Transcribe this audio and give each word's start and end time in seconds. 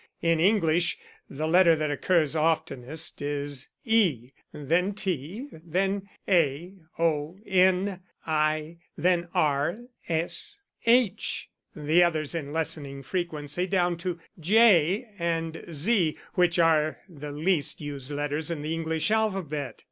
In 0.23 0.39
English 0.39 0.97
the 1.29 1.45
letter 1.47 1.75
that 1.75 1.91
occurs 1.91 2.35
oftenest 2.35 3.21
is 3.21 3.67
E, 3.85 4.31
then 4.51 4.95
T, 4.95 5.45
then 5.51 6.09
A, 6.27 6.73
O, 6.97 7.37
N, 7.45 7.99
I, 8.25 8.79
then 8.97 9.27
R, 9.35 9.77
S, 10.09 10.59
H; 10.87 11.51
the 11.75 12.01
others 12.01 12.33
in 12.33 12.51
lessening 12.51 13.03
frequency 13.03 13.67
down 13.67 13.95
to 13.97 14.19
J 14.39 15.07
and 15.19 15.63
Z, 15.71 16.17
which 16.33 16.57
are 16.57 16.97
the 17.07 17.31
least 17.31 17.79
used 17.79 18.09
letters 18.09 18.49
in 18.49 18.63
the 18.63 18.73
English 18.73 19.11
alphabet. 19.11 19.79